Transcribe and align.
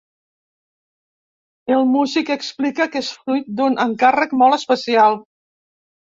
El 1.75 1.83
músic 1.89 2.31
explica 2.35 2.87
que 2.95 3.01
és 3.05 3.09
fruit 3.17 3.51
d'un 3.59 3.77
encàrrec 3.85 4.33
molt 4.43 4.57
especial. 4.57 5.19